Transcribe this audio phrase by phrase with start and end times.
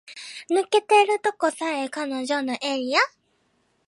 [0.49, 2.99] 抜けてるとこさえ彼女のエリア